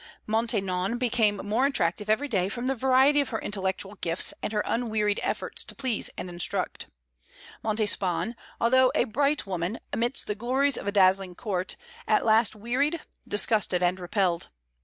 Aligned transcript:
Maintenon 0.25 0.97
became 0.97 1.35
more 1.47 1.67
attractive 1.67 2.09
every 2.09 2.27
day 2.27 2.49
from 2.49 2.65
the 2.65 2.73
variety 2.73 3.21
of 3.21 3.29
her 3.29 3.37
intellectual 3.37 3.93
gifts 4.01 4.33
and 4.41 4.51
her 4.51 4.63
unwearied 4.65 5.19
efforts 5.21 5.63
to 5.63 5.75
please 5.75 6.09
and 6.17 6.27
instruct; 6.27 6.87
Montespan, 7.63 8.35
although 8.59 8.91
a 8.95 9.03
bright 9.03 9.45
woman, 9.45 9.77
amidst 9.93 10.25
the 10.25 10.33
glories 10.33 10.75
of 10.79 10.87
a 10.87 10.91
dazzling 10.91 11.35
court, 11.35 11.75
at 12.07 12.25
last 12.25 12.55
wearied, 12.55 12.99
disgusted 13.27 13.83
and 13.83 13.99
repelled. 13.99 14.47